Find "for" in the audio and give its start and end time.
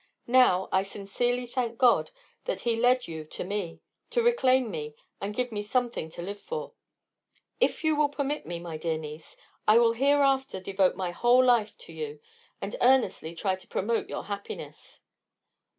6.41-6.73